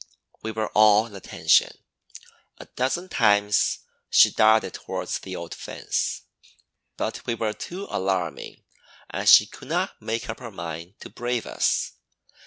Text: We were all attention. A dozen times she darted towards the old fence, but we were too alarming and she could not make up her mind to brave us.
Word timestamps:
We 0.41 0.51
were 0.51 0.69
all 0.73 1.13
attention. 1.15 1.77
A 2.57 2.65
dozen 2.65 3.07
times 3.07 3.81
she 4.09 4.31
darted 4.31 4.73
towards 4.73 5.19
the 5.19 5.35
old 5.35 5.53
fence, 5.53 6.23
but 6.97 7.23
we 7.27 7.35
were 7.35 7.53
too 7.53 7.85
alarming 7.87 8.63
and 9.11 9.29
she 9.29 9.45
could 9.45 9.67
not 9.67 10.01
make 10.01 10.27
up 10.27 10.39
her 10.39 10.49
mind 10.49 10.95
to 11.01 11.09
brave 11.11 11.45
us. 11.45 11.91